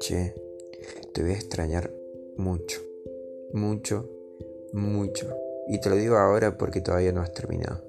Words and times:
Che, 0.00 0.34
te 1.12 1.22
voy 1.22 1.30
a 1.30 1.34
extrañar 1.34 1.90
mucho, 2.36 2.80
mucho, 3.52 4.08
mucho. 4.72 5.28
Y 5.68 5.80
te 5.80 5.90
lo 5.90 5.96
digo 5.96 6.16
ahora 6.16 6.58
porque 6.58 6.80
todavía 6.80 7.12
no 7.12 7.20
has 7.20 7.32
terminado. 7.32 7.84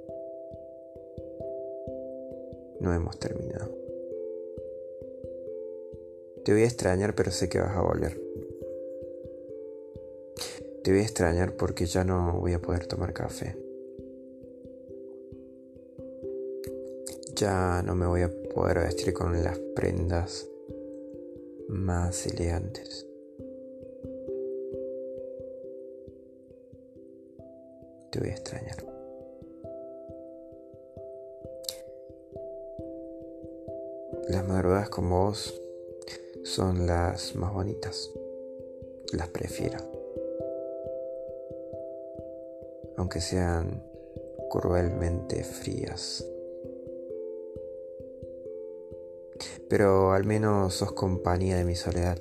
No 2.82 2.94
hemos 2.94 3.18
terminado. 3.20 3.76
Te 6.46 6.52
voy 6.52 6.62
a 6.62 6.66
extrañar, 6.66 7.16
pero 7.16 7.32
sé 7.32 7.50
que 7.50 7.60
vas 7.60 7.76
a 7.76 7.82
volver. 7.82 8.22
Te 10.84 10.92
voy 10.92 11.00
a 11.00 11.04
extrañar 11.04 11.56
porque 11.56 11.88
ya 11.88 12.04
no 12.04 12.40
voy 12.40 12.54
a 12.54 12.62
poder 12.62 12.86
tomar 12.86 13.14
café. 13.14 13.67
Ya 17.38 17.84
no 17.84 17.94
me 17.94 18.08
voy 18.08 18.24
a 18.24 18.32
poder 18.56 18.80
vestir 18.80 19.14
con 19.14 19.44
las 19.44 19.60
prendas 19.76 20.50
más 21.68 22.26
elegantes. 22.26 23.06
Te 28.10 28.20
voy 28.20 28.30
a 28.30 28.32
extrañar. 28.32 28.84
Las 34.30 34.48
madrugadas 34.48 34.90
con 34.90 35.08
vos 35.08 35.62
son 36.44 36.88
las 36.88 37.36
más 37.36 37.54
bonitas. 37.54 38.10
Las 39.14 39.28
prefiero. 39.28 39.78
Aunque 42.98 43.22
sean 43.22 43.84
cruelmente 44.50 45.44
frías. 45.44 46.26
Pero 49.70 50.14
al 50.14 50.26
menos 50.26 50.76
sos 50.76 50.92
compañía 50.94 51.58
de 51.58 51.64
mi 51.64 51.76
soledad. 51.76 52.20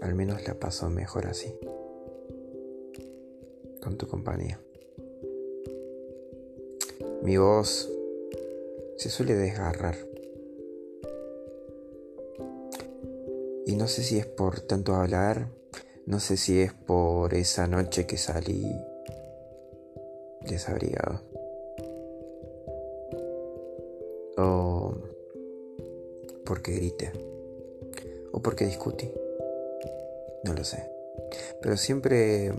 Al 0.00 0.14
menos 0.14 0.46
la 0.46 0.54
paso 0.54 0.88
mejor 0.90 1.26
así. 1.26 1.54
Con 3.82 3.96
tu 3.96 4.06
compañía. 4.06 4.60
Mi 7.22 7.36
voz 7.36 7.90
se 8.96 9.10
suele 9.10 9.34
desgarrar. 9.34 9.96
Y 13.66 13.76
no 13.76 13.86
sé 13.86 14.02
si 14.02 14.18
es 14.18 14.26
por 14.26 14.60
tanto 14.60 14.94
hablar, 14.94 15.48
no 16.06 16.20
sé 16.20 16.36
si 16.36 16.60
es 16.60 16.72
por 16.72 17.34
esa 17.34 17.66
noche 17.66 18.06
que 18.06 18.16
salí 18.16 18.64
desabrigado. 20.40 21.20
O 24.38 24.94
porque 26.48 26.72
grité. 26.72 27.12
O 28.32 28.40
porque 28.40 28.64
discutí. 28.64 29.12
No 30.44 30.54
lo 30.54 30.64
sé. 30.64 30.82
Pero 31.60 31.76
siempre, 31.76 32.50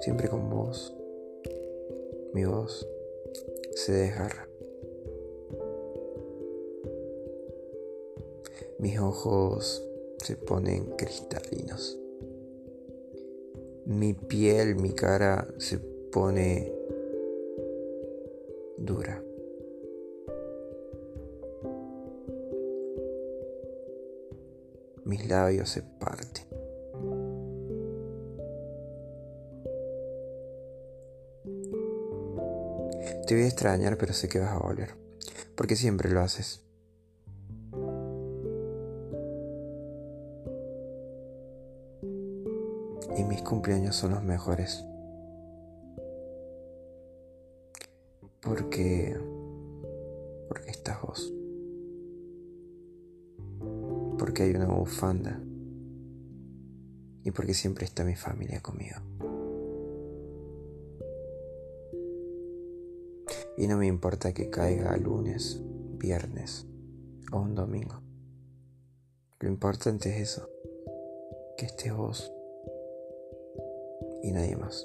siempre 0.00 0.28
con 0.28 0.50
vos, 0.50 0.92
mi 2.32 2.44
voz 2.44 2.84
se 3.76 3.92
desgarra. 3.92 4.48
Mis 8.80 8.98
ojos 8.98 9.86
se 10.18 10.34
ponen 10.34 10.96
cristalinos. 10.96 11.96
Mi 13.86 14.14
piel, 14.14 14.74
mi 14.74 14.90
cara 14.94 15.46
se 15.58 15.78
pone 15.78 16.72
dura. 18.78 19.23
Mis 25.04 25.28
labios 25.28 25.68
se 25.68 25.82
parten. 25.82 26.44
Te 33.26 33.34
voy 33.34 33.44
a 33.44 33.46
extrañar, 33.46 33.96
pero 33.96 34.12
sé 34.12 34.28
que 34.28 34.38
vas 34.38 34.52
a 34.52 34.58
volver, 34.58 34.94
porque 35.56 35.76
siempre 35.76 36.10
lo 36.10 36.20
haces. 36.20 36.62
Y 43.16 43.24
mis 43.24 43.42
cumpleaños 43.42 43.96
son 43.96 44.12
los 44.12 44.22
mejores. 44.22 44.84
Porque... 48.40 49.16
Porque 50.48 50.70
estás 50.70 51.00
vos 51.00 51.32
porque 54.34 54.50
hay 54.50 54.56
una 54.56 54.66
bufanda 54.66 55.40
y 57.22 57.30
porque 57.30 57.54
siempre 57.54 57.84
está 57.84 58.02
mi 58.02 58.16
familia 58.16 58.60
conmigo. 58.60 58.96
Y 63.56 63.68
no 63.68 63.76
me 63.76 63.86
importa 63.86 64.32
que 64.32 64.50
caiga 64.50 64.96
lunes, 64.96 65.62
viernes 65.98 66.66
o 67.30 67.38
un 67.38 67.54
domingo. 67.54 68.02
Lo 69.38 69.48
importante 69.48 70.10
es 70.10 70.30
eso, 70.30 70.50
que 71.56 71.66
estés 71.66 71.94
vos 71.94 72.32
y 74.24 74.32
nadie 74.32 74.56
más. 74.56 74.84